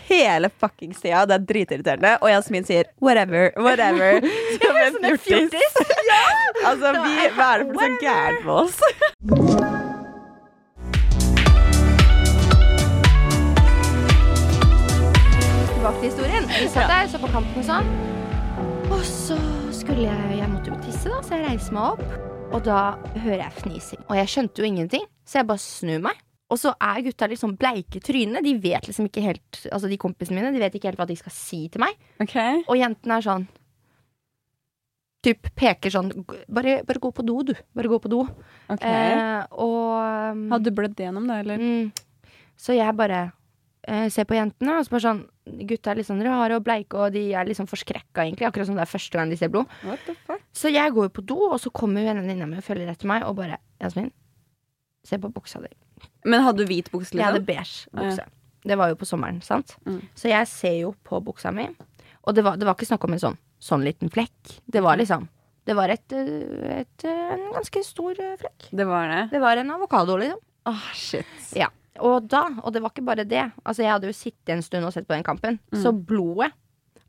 [0.09, 1.25] hele fuckings tida.
[1.29, 2.15] Det er dritirriterende.
[2.21, 4.21] Og Jasmin sier whatever, whatever.
[4.61, 5.81] Som en fjortis.
[6.65, 9.67] Altså, vi, hva er det for noe så gærent med oss?
[17.29, 17.89] På kampen og sånn.
[18.89, 19.35] Og så
[19.75, 22.15] skulle jeg Jeg måtte jo tisse, da, så jeg reiser meg opp.
[22.55, 22.79] Og da
[23.21, 24.01] hører jeg fnising.
[24.07, 26.23] Og jeg skjønte jo ingenting, så jeg bare snur meg.
[26.49, 28.41] Og så er gutta litt sånn bleike i trynet.
[28.41, 31.17] De vet liksom ikke helt Altså de kompisene mine De vet ikke helt hva de
[31.19, 31.99] skal si til meg.
[32.23, 32.63] Okay.
[32.65, 33.45] Og jentene er sånn
[35.21, 37.53] Typ peker sånn Bare, bare gå på do, du.
[37.77, 38.23] Bare gå på do.
[38.73, 38.81] ok.
[38.81, 41.61] Eh, og Hadde du blødd gjennom det, eller?
[41.61, 42.31] Mm.
[42.57, 43.27] Så jeg bare
[43.85, 45.27] eh, ser på jentene, og så bare sånn
[45.69, 48.47] Gutta er litt sånn rare og bleike, og de er sånn forskrekka, egentlig.
[48.47, 49.67] Akkurat som det er første gang de ser blod.
[49.83, 50.41] What the fuck?
[50.55, 53.25] Så jeg går jo på do, og så kommer venninna mi og følger etter meg
[53.27, 54.11] og bare Jasmin,
[55.07, 55.71] se på buksa di.
[56.25, 57.49] Men hadde du hvit bukse, Jeg hadde liksom?
[57.49, 58.25] beige bukse.
[58.69, 59.75] Det var jo på sommeren, sant?
[59.87, 60.01] Mm.
[60.15, 61.69] Så jeg ser jo på buksa mi,
[62.27, 64.59] og det var, det var ikke snakk om en sånn, sånn liten flekk.
[64.67, 65.27] Det var liksom
[65.65, 68.69] Det var et, et, en ganske stor eh, flekk.
[68.73, 69.19] Det var det?
[69.31, 70.39] Det var en avokado, liksom.
[70.65, 71.25] Åh, shit.
[71.55, 71.67] Ja.
[71.99, 73.45] Og da, og det var ikke bare det.
[73.63, 75.59] Altså, jeg hadde jo sittet en stund og sett på den kampen.
[75.75, 76.51] Så blodet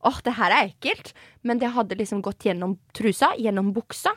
[0.00, 1.12] Åh, det her er ekkelt.
[1.44, 4.14] Men det hadde liksom gått gjennom trusa, gjennom buksa.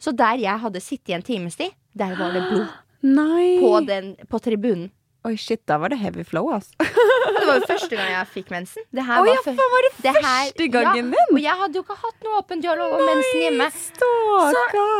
[0.00, 2.70] Så der jeg hadde sittet i en times tid, der var det blod.
[3.18, 3.58] Nei.
[3.60, 4.88] På, den, på tribunen.
[5.22, 6.74] Oi, shit, da var det heavy flow, altså.
[7.42, 8.84] Det var jo første gang jeg fikk mensen.
[8.94, 11.30] Det her ja, var var det det første gangen din?
[11.34, 13.68] Og jeg hadde jo ikke hatt noe åpen dialog om mensen hjemme.
[13.74, 14.08] Så,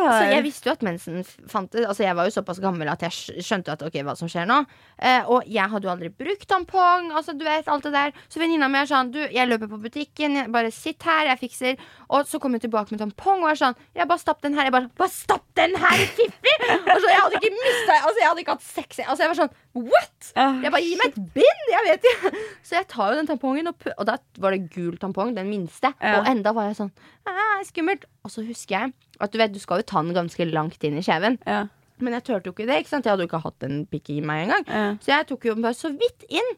[0.06, 1.86] Så jeg visste jo at mensen fantes.
[1.86, 4.60] Altså jeg var jo såpass gammel at jeg skjønte at ok, hva som skjer nå.
[4.98, 7.10] Eh, og jeg hadde jo aldri brukt tampong.
[7.14, 9.80] Altså du vet, alt det der Så venninna mi er sånn Du, jeg løper på
[9.82, 11.82] butikken, bare sitt her, jeg fikser.
[12.10, 14.70] Og så kom hun tilbake med tampong og er sånn Jeg bare stapp den her.
[14.70, 16.56] Jeg bare Bare stapp den her, Fiffi!
[16.70, 19.02] Og så jeg hadde ikke mista Altså jeg hadde ikke hatt sex.
[19.06, 20.11] Altså jeg var sånn What?!
[20.36, 21.62] Jeg bare Gi meg et bind!
[21.72, 22.32] Jeg vet ikke.
[22.68, 25.90] Så jeg tar jo den tampongen, og, og da var det gul tampong, den minste.
[26.00, 26.20] Ja.
[26.20, 26.92] Og enda var jeg sånn
[27.28, 28.04] «Ah, Skummelt.
[28.26, 30.96] Og så husker jeg at du vet, du skal jo ta den ganske langt inn
[30.98, 31.38] i kjeven.
[31.46, 31.64] Ja.
[32.02, 32.80] Men jeg turte jo ikke det.
[32.82, 33.06] ikke sant?
[33.06, 34.64] Jeg hadde jo ikke hatt en pikk i meg engang.
[34.66, 34.86] Ja.
[35.04, 36.48] Så jeg tok jo den bare så vidt inn.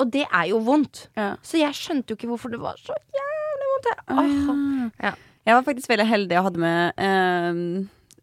[0.00, 1.08] Og det er jo vondt.
[1.18, 1.34] Ja.
[1.44, 3.90] Så jeg skjønte jo ikke hvorfor det var så jævlig vondt.
[3.90, 4.90] Jeg, Ah.
[5.02, 5.12] Ja.
[5.44, 7.58] Jeg var faktisk veldig heldig og hadde med eh,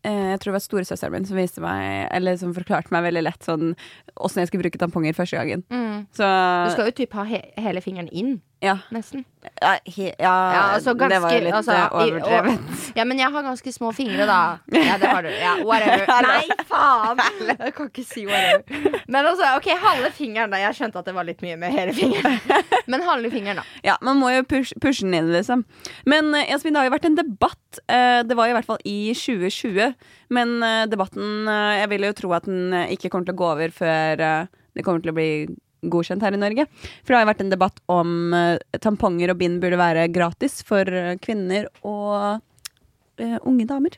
[0.04, 3.46] Jeg tror det var storesøsteren min som viste meg Eller som forklarte meg veldig lett
[3.46, 3.76] sånn
[4.18, 5.62] åssen jeg skulle bruke tamponger første gangen.
[5.70, 6.08] Mm.
[6.18, 8.78] Så Du skal jo typ ha he hele fingeren inn, ja.
[8.94, 9.24] nesten.
[9.62, 10.32] Ja, he, ja,
[10.76, 12.76] altså det var jo litt altså, eh, overdrevet.
[13.00, 14.60] Ja, men jeg har ganske små fingre, da.
[14.70, 15.30] Ja, det har du.
[15.32, 16.06] Ja, whatever.
[16.28, 17.22] Nei, faen!
[17.50, 19.00] Jeg kan ikke si whatever.
[19.08, 20.60] Men altså, ok, halve fingeren, da.
[20.62, 22.38] Jeg skjønte at det var litt mye med hele fingeren.
[22.92, 23.66] Men halve fingeren, da.
[23.88, 25.66] Ja, man må jo push, pushe den inn, liksom.
[26.06, 27.82] Men eh, Jasmin, det har jo vært en debatt.
[27.88, 29.96] eh, det var i hvert fall i 2020.
[30.32, 30.54] Men
[30.88, 34.22] debatten Jeg vil jo tro at den ikke kommer til å gå over før
[34.72, 35.32] det kommer til å bli
[35.82, 36.68] godkjent her i Norge.
[37.02, 40.62] For det har jo vært en debatt om eh, tamponger og bind burde være gratis
[40.68, 42.42] for eh, kvinner og
[43.22, 43.98] uh, unge damer.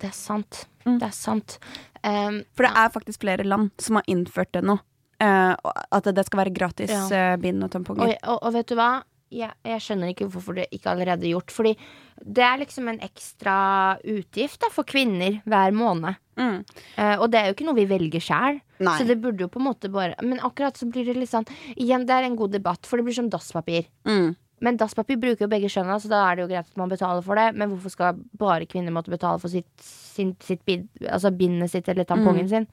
[0.00, 0.64] Det er sant.
[0.86, 0.98] Mm.
[0.98, 1.58] Det er sant.
[2.02, 4.78] Um, For det er faktisk flere land som har innført det nå.
[5.20, 5.52] Uh,
[5.92, 7.36] at det skal være gratis Ja.
[7.36, 8.14] bind og og, tamponger.
[8.24, 9.02] og, og vet du hva?
[9.30, 11.54] Jeg, jeg skjønner ikke hvorfor det ikke allerede er gjort.
[11.54, 11.74] Fordi
[12.20, 13.54] det er liksom en ekstra
[14.02, 16.18] utgift da, for kvinner hver måned.
[16.40, 16.58] Mm.
[16.96, 18.60] Uh, og det er jo ikke noe vi velger sjæl.
[18.80, 21.44] Så det burde jo på en måte bare Men akkurat så blir det litt sånn
[21.74, 23.90] Igjen, det er en god debatt, for det blir som dasspapir.
[24.08, 24.32] Mm.
[24.64, 27.24] Men dasspapir bruker jo begge kjønna, så da er det jo greit at man betaler
[27.24, 27.48] for det.
[27.56, 31.88] Men hvorfor skal bare kvinner måtte betale for sitt, sin, sitt bid, altså bindet sitt
[31.88, 32.68] eller tampongen sin?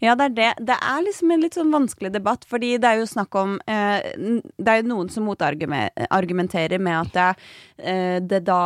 [0.00, 0.50] Ja, det er det.
[0.70, 4.12] Det er liksom en litt sånn vanskelig debatt, fordi det er jo snakk om eh,
[4.16, 7.28] Det er jo noen som motargumenterer med at det,
[7.84, 8.62] eh, det da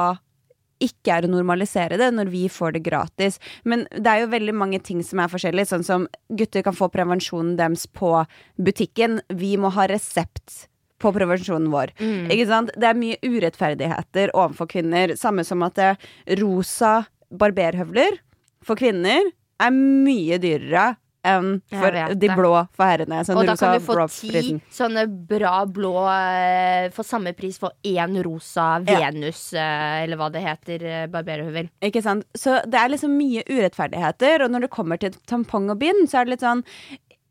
[0.82, 3.38] ikke er å normalisere det når vi får det gratis.
[3.64, 5.66] Men det er jo veldig mange ting som er forskjellig.
[5.70, 8.12] Sånn som gutter kan få prevensjonen deres på
[8.60, 9.20] butikken.
[9.32, 10.66] Vi må ha resept
[11.02, 11.94] på prevensjonen vår.
[12.00, 12.28] Mm.
[12.32, 12.74] Ikke sant?
[12.80, 15.14] Det er mye urettferdigheter overfor kvinner.
[15.20, 15.94] Samme som at det,
[16.40, 17.02] rosa
[17.34, 18.20] barberhøvler
[18.64, 23.22] for kvinner er mye dyrere enn for de blå for herrene.
[23.24, 27.72] Sånn Og da kan du få ti sånne bra blå eh, for samme pris for
[27.86, 30.02] én rosa Venus, ja.
[30.02, 31.70] eller hva det heter, eh, barberhøvel.
[31.84, 32.28] Ikke sant?
[32.36, 36.20] Så det er liksom mye urettferdigheter, og når det kommer til tampong og bind, så
[36.20, 36.64] er det litt sånn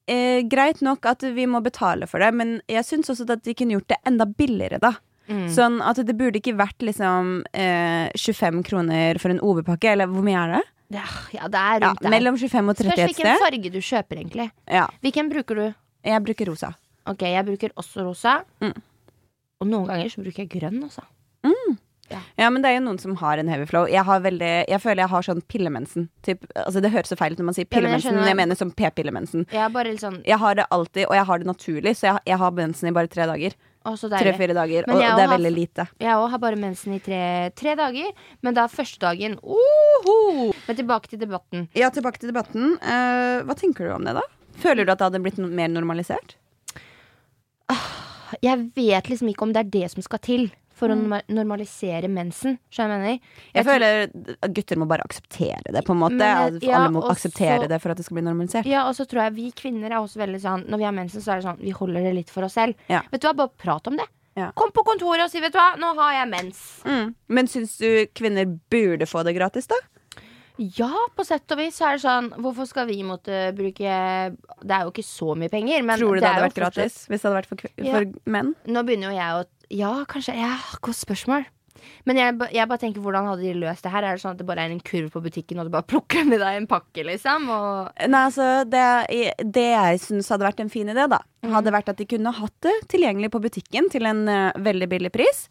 [0.09, 3.57] eh, Greit nok at vi må betale for det, men jeg syns også at de
[3.57, 4.95] kunne gjort det enda billigere, da.
[5.29, 5.47] Mm.
[5.55, 10.25] Sånn at det burde ikke vært liksom eh, 25 kroner for en OB-pakke, eller hvor
[10.25, 10.63] mye er det?
[10.93, 11.03] Ja,
[11.33, 12.09] ja, det er Ja, rundt der.
[12.13, 13.43] mellom 25 og 30 Spørs et hvilken sted.
[13.43, 14.51] farge du kjøper, egentlig.
[14.69, 15.73] Ja, Hvilken bruker du?
[16.05, 16.73] jeg bruker rosa.
[17.07, 18.43] Ok, jeg bruker også rosa.
[18.61, 18.73] Mm.
[19.61, 21.03] Og noen ganger så bruker jeg grønn også.
[22.37, 23.85] Ja, men det er jo noen som har en heavy flow.
[23.89, 26.09] Jeg, har veldig, jeg føler jeg har sånn pillemensen.
[26.25, 28.37] Typ, altså det høres så feil ut når man sier Ja, men jeg pillemensen, jeg
[28.37, 29.45] mener som p-pillemensen.
[29.53, 32.51] Jeg sånn Jeg har det alltid, og jeg har det naturlig, så jeg, jeg har
[32.59, 33.55] mensen i bare tre dager.
[33.83, 35.87] Tre-fire dager, og det er har- veldig lite.
[35.99, 40.53] Jeg òg har bare mensen i tre, tre dager, men da første dagen oho!
[40.67, 41.67] Men tilbake til debatten.
[41.75, 42.77] Ja, tilbake til debatten.
[42.81, 44.23] Uh, hva tenker du om det, da?
[44.63, 46.35] Føler du at det hadde blitt mer normalisert?
[48.41, 50.95] Jeg vet liksom ikke om det er det som skal til for å
[51.29, 52.57] normalisere mensen.
[52.73, 53.19] Jeg mener?
[53.53, 54.07] Jeg føler
[54.41, 56.17] at gutter må bare akseptere det, på en måte.
[56.17, 58.65] Men, ja, Alle må akseptere så- det for at det skal bli normalisert.
[58.65, 61.21] Ja, og så tror jeg vi kvinner er også veldig sånn Når vi har mensen,
[61.21, 62.75] så er det sånn vi holder det litt for oss selv.
[62.89, 63.01] Ja.
[63.11, 64.07] Vet du hva, bare prat om det.
[64.35, 64.51] Ja.
[64.55, 66.83] Kom på kontoret og si 'vet du hva, nå har jeg mens'.
[66.83, 67.15] Mm.
[67.29, 69.75] Men syns du kvinner burde få det gratis, da?
[70.57, 73.89] Ja, på sett og vis er det sånn Hvorfor skal vi måtte bruke
[74.61, 77.07] Det er jo ikke så mye penger, men Tror du det, det hadde vært gratis
[77.09, 78.03] hvis det hadde vært for, for Ja.
[78.27, 78.55] menn?
[78.67, 80.37] Nå begynner jo jeg å Ja, kanskje.
[80.37, 80.55] Ja,
[80.85, 81.47] godt spørsmål.
[82.07, 84.05] Men jeg, jeg bare tenker, hvordan hadde de løst det her?
[84.05, 86.27] Er det sånn at det bare er en kurv på butikken, og du bare plukker
[86.27, 87.49] med deg en pakke, liksom?
[87.51, 88.83] Og Nei, altså, det,
[89.43, 91.23] det jeg syns hadde vært en fin idé, da,
[91.55, 95.13] hadde vært at de kunne hatt det tilgjengelig på butikken til en uh, veldig billig
[95.15, 95.47] pris.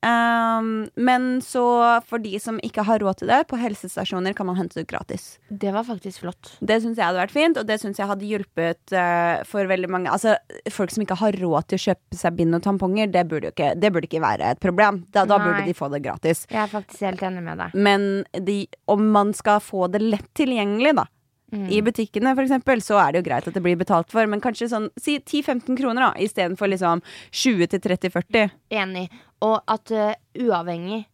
[0.00, 1.62] Um, men så
[2.08, 5.38] for de som ikke har råd til det, på helsestasjoner kan man hente det gratis.
[5.48, 6.54] det var faktisk flott.
[6.60, 9.90] Det syns jeg hadde vært fint, og det syns jeg hadde hjulpet uh, for veldig
[9.92, 10.34] mange Altså,
[10.72, 13.74] folk som ikke har råd til å kjøpe seg bind og tamponger, det burde ikke,
[13.78, 15.04] det burde ikke være et problem.
[15.12, 16.46] Da, da burde de få det gratis.
[16.50, 17.76] Jeg er faktisk helt enig med deg.
[17.76, 18.08] Men
[18.48, 21.06] de, om man skal få det lett tilgjengelig, da,
[21.52, 21.66] Mm.
[21.72, 24.26] i butikkene for eksempel, så er det jo greit at det blir betalt for.
[24.30, 28.50] Men kanskje sånn si 10-15 kroner, da, istedenfor liksom 20-30-40.
[28.70, 29.08] Enig.
[29.42, 31.04] Og at uh, uavhengig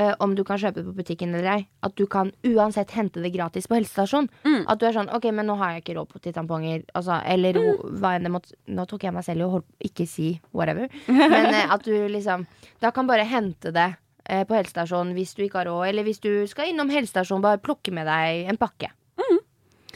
[0.00, 3.22] uh, om du kan kjøpe det på butikken eller ei, at du kan uansett hente
[3.24, 4.28] det gratis på helsestasjon.
[4.44, 4.60] Mm.
[4.70, 6.84] At du er sånn OK, men nå har jeg ikke råd på til tamponger.
[6.94, 7.98] Altså, eller Mm.
[8.00, 10.88] hva enn det måtte Nå tok jeg meg selv i å ikke si whatever.
[11.08, 12.46] Men uh, at du liksom
[12.80, 13.90] Da kan bare hente det
[14.22, 15.88] på helsestasjonen hvis du ikke har råd.
[15.88, 18.92] Eller hvis du skal innom helsestasjonen, bare plukke med deg en pakke.
[19.18, 19.40] Mm.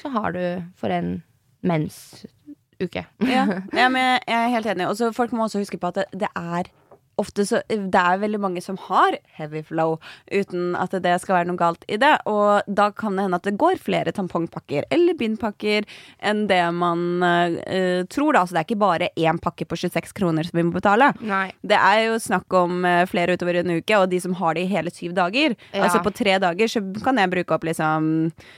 [0.00, 0.42] Så har du
[0.76, 1.22] for en
[1.66, 3.06] mensuke.
[3.24, 4.88] Ja, ja men jeg er helt enig.
[4.88, 6.70] Og folk må også huske på at det, det er
[7.20, 9.96] ofte så Det er veldig mange som har heavy flow
[10.30, 12.12] uten at det skal være noe galt i det.
[12.28, 15.86] Og da kan det hende at det går flere tampongpakker eller bindpakker
[16.20, 18.44] enn det man uh, tror, da.
[18.44, 21.12] Så det er ikke bare én pakke på 26 kroner som vi må betale.
[21.24, 21.48] Nei.
[21.66, 24.66] Det er jo snakk om eh, flere utover en uke, og de som har det
[24.66, 25.56] i hele syv dager.
[25.72, 25.86] Ja.
[25.86, 28.10] Altså på tre dager så kan jeg bruke opp liksom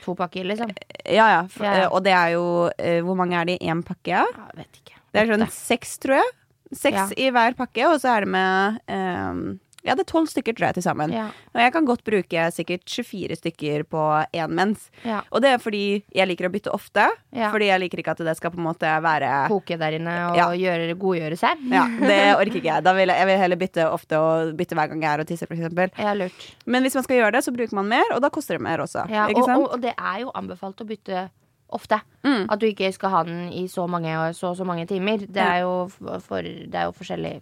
[0.05, 0.73] To pakker, liksom.
[1.05, 1.43] Ja ja.
[1.61, 1.85] Ja, ja.
[1.85, 4.11] eh, Og det er jo uh, Hvor mange er det i én pakke?
[4.13, 4.25] Ja?
[4.27, 4.95] Ja, jeg vet ikke.
[5.13, 6.35] Det er sånn seks, tror jeg.
[6.75, 7.09] Seks Ja.
[7.17, 10.67] i hver pakke, og så er det med ehm, Ja, det er tolv stykker, tror
[10.67, 11.13] jeg, til sammen.
[11.15, 11.29] Ja.
[11.55, 14.01] Og jeg kan godt bruke sikkert 24 stykker på
[14.35, 14.89] én mens.
[15.07, 15.21] Ja.
[15.31, 17.07] Og det er fordi jeg liker å bytte ofte.
[17.33, 17.53] Ja.
[17.55, 20.59] Fordi jeg liker ikke at det skal på en måte være Koke der inne og
[20.59, 21.63] gjøre, godgjøre seg.
[21.73, 22.85] Ja, det orker ikke jeg.
[22.85, 25.31] Da vil jeg, jeg vil heller bytte ofte og bytte hver gang jeg er og
[25.31, 25.97] tisser, f.eks.
[26.03, 26.49] Ja, lurt.
[26.67, 28.83] Men hvis man skal gjøre det, så bruker man mer, og da koster det mer
[28.85, 29.07] også.
[29.09, 29.63] Ja, og, sant?
[29.63, 31.29] og, og det er jo anbefalt å bytte
[31.75, 32.01] ofte.
[32.27, 32.49] Mm.
[32.51, 35.25] At du ikke skal ha den i så mange og så og så mange timer.
[35.27, 37.39] Det er jo, for, det er jo forskjellig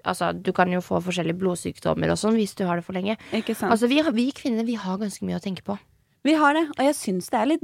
[0.00, 3.18] Altså, du kan jo få forskjellige blodsykdommer og sånn hvis du har det for lenge.
[3.36, 5.76] Altså, vi, vi kvinner vi har ganske mye å tenke på.
[6.24, 7.62] Vi har det, og jeg syns det er litt,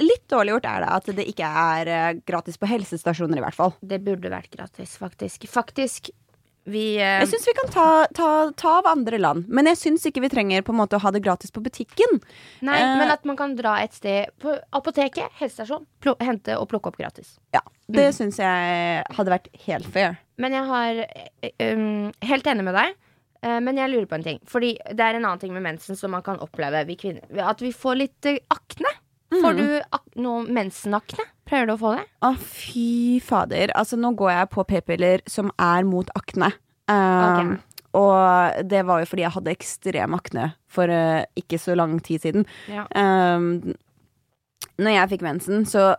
[0.00, 3.56] litt dårlig gjort er det at det ikke er eh, gratis på helsestasjoner, i hvert
[3.56, 3.74] fall.
[3.80, 5.44] Det burde vært gratis, faktisk.
[5.52, 6.08] Faktisk.
[6.68, 10.04] Vi eh, Jeg syns vi kan ta, ta, ta av andre land, men jeg syns
[10.06, 12.20] ikke vi trenger på en måte å ha det gratis på butikken.
[12.62, 15.86] Nei, eh, men at man kan dra et sted på apoteket, helsestasjon,
[16.20, 17.38] hente og plukke opp gratis.
[17.56, 18.12] Ja, Det Mm.
[18.14, 20.18] syns jeg hadde vært helt fair.
[20.38, 21.00] Men jeg har
[21.42, 22.94] eh, um, Helt enig med deg.
[23.42, 24.38] eh, Men jeg lurer på en ting.
[24.46, 27.24] Fordi det er en annen ting med mensen som man kan oppleve, vi kvinner.
[27.42, 28.92] At vi får litt eh, akne.
[29.30, 31.26] Får du ak noe mensenakne?
[31.46, 32.04] Pleier du å få det?
[32.26, 33.72] Å, fy fader.
[33.78, 36.52] Altså, nå går jeg på p-piller som er mot akne.
[36.90, 37.56] Um,
[37.94, 42.22] Og det var jo fordi jeg hadde ekstrem akne for uh, ikke så lang tid
[42.22, 42.46] siden.
[42.70, 42.86] Ja.
[42.94, 43.74] Um,
[44.80, 45.92] når jeg fikk mensen, så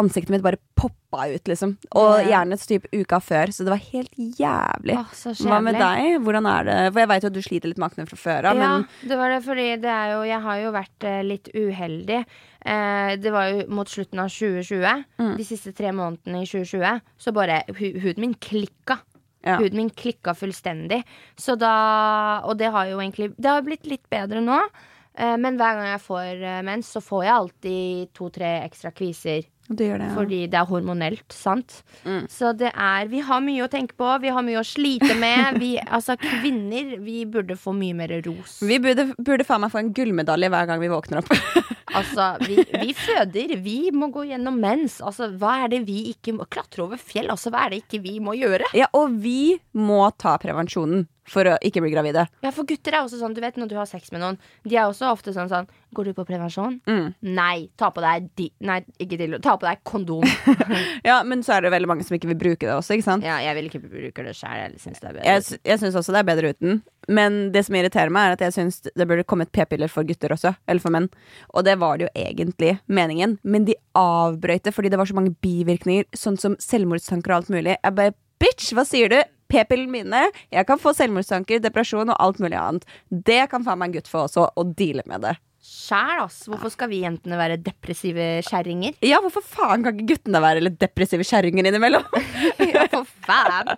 [0.00, 1.74] Ansiktet mitt bare poppa ut, liksom.
[2.00, 4.94] Og gjerne typ uka før, så det var helt jævlig.
[4.96, 5.10] Åh,
[5.44, 6.14] Hva med deg?
[6.24, 6.76] Hvordan er det?
[6.94, 8.86] For jeg veit jo at du sliter litt med akne fra før av, Ja, men
[9.10, 12.20] det var det fordi det er jo Jeg har jo vært eh, litt uheldig.
[12.64, 15.04] Eh, det var jo mot slutten av 2020.
[15.20, 15.34] Mm.
[15.36, 17.02] De siste tre månedene i 2020.
[17.20, 19.02] Så bare hu huden min klikka.
[19.44, 19.58] Ja.
[19.58, 21.02] Huden min klikka fullstendig.
[21.36, 24.60] Så da Og det har jo egentlig Det har blitt litt bedre nå.
[25.18, 29.42] Eh, men hver gang jeg får eh, mens, så får jeg alltid to-tre ekstra kviser
[29.76, 30.16] Det gjør det, ja.
[30.18, 31.78] fordi det er hormonelt, sant?
[32.04, 32.24] Mm.
[32.30, 35.60] Så det er Vi har mye å tenke på, vi har mye å slite med.
[35.62, 38.60] Vi, altså, kvinner, vi burde få mye mer ros.
[38.62, 41.32] Vi burde, burde faen meg få en gullmedalje hver gang vi våkner opp.
[41.98, 45.00] Altså, vi, vi føder, vi må gå gjennom mens.
[45.04, 48.02] Altså, hva er det vi ikke må Klatre over fjell, altså, hva er det ikke
[48.04, 48.66] vi må gjøre?
[48.76, 52.24] ja, og vi må ta prevensjonen for å ikke bli gravide.
[52.42, 54.74] Ja, for gutter er også sånn, du vet når du har sex med noen, de
[54.74, 56.78] er også ofte sånn sånn Går du på prevensjon?
[56.88, 57.12] Mm.
[57.36, 59.38] Nei, ta på deg di Nei, ikke dillo.
[59.44, 60.24] Ta på deg kondom.
[61.08, 63.26] Ja, men så er det veldig mange som ikke vil bruke det også, ikke sant?
[63.26, 64.56] ja, jeg vil ikke bruke det sjæl.
[64.64, 65.28] Jeg syns det er bedre.
[65.28, 66.82] Jeg, jeg syns også det er bedre uten.
[67.08, 70.34] Men det som irriterer meg, er at jeg syns det burde kommet p-piller for gutter
[70.34, 70.54] også.
[70.70, 71.08] Eller for menn.
[71.50, 73.38] Og det var det jo egentlig meningen.
[73.42, 77.76] Men de avbrøyte fordi det var så mange bivirkninger, sånn som selvmordstanker og alt mulig.
[77.78, 79.18] Jeg bare bitch, hva sier du?
[79.52, 80.26] P-pillene mine.
[80.54, 82.86] Jeg kan få selvmordstanker, depresjon og alt mulig annet.
[83.10, 85.36] Det kan faen meg en gutt få også, å deale med det.
[85.62, 86.40] Sjæl, ass.
[86.50, 88.96] Hvorfor skal vi jentene være depressive kjerringer?
[89.06, 92.02] Ja, hvorfor faen kan ikke guttene være litt depressive kjerringer innimellom?
[92.72, 93.70] ja, for faen.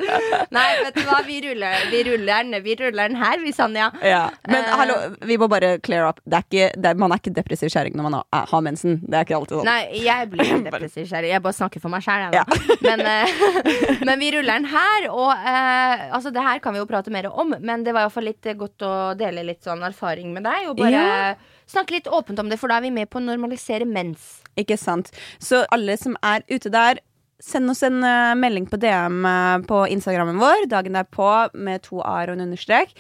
[0.54, 3.90] Nei, vet du hva, vi ruller, vi ruller den Vi ruller den her, vi, Sanja.
[4.00, 4.96] Ja, Men uh, hallo,
[5.28, 6.22] vi må bare clear up.
[6.24, 8.96] Det er ikke, er, man er ikke depressiv kjerring når man har, har mensen.
[9.04, 9.68] Det er ikke alltid sånn.
[9.68, 11.34] Nei, jeg blir depressiv kjerring.
[11.34, 12.78] Jeg bare snakker for meg sjæl, jeg nå.
[12.88, 13.68] Men, uh,
[14.08, 17.28] men vi ruller den her, og uh, altså, det her kan vi jo prate mer
[17.28, 20.70] om, men det var iallfall litt eh, godt å dele litt sånn erfaring med deg,
[20.72, 21.34] og bare Ja.
[21.70, 24.44] Snakke litt åpent om det, for da er vi med på å normalisere mens.
[24.60, 25.10] Ikke sant.
[25.42, 27.02] Så alle som er ute der,
[27.42, 32.00] send oss en uh, melding på DM uh, på Instagrammen vår dagen derpå med to
[32.04, 32.94] a-er og en understrek.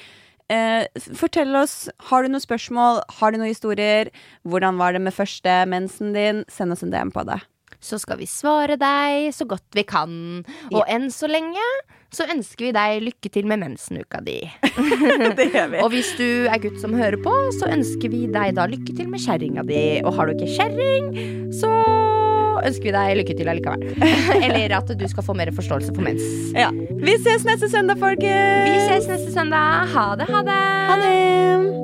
[0.52, 0.84] Uh,
[1.16, 4.12] fortell oss, har du noen spørsmål, har du noen historier,
[4.44, 6.44] hvordan var det med første mensen din?
[6.52, 7.40] Send oss en DM på det.
[7.84, 10.14] Så skal vi svare deg så godt vi kan.
[10.72, 11.64] Og enn så lenge
[12.14, 14.38] så ønsker vi deg lykke til med mensenuka di.
[15.38, 15.82] det gjør vi.
[15.82, 19.10] Og hvis du er gutt som hører på, så ønsker vi deg da lykke til
[19.10, 19.84] med kjerringa di.
[20.04, 21.10] Og har du ikke kjerring,
[21.60, 21.72] så
[22.64, 23.86] ønsker vi deg lykke til allikevel.
[24.46, 26.24] Eller at du skal få mer forståelse for mens.
[26.56, 26.70] Ja.
[27.04, 28.68] Vi ses neste søndag, folkens!
[28.70, 29.90] Vi ses neste søndag.
[29.92, 30.60] Ha det, ha det.
[30.92, 31.83] Ha det!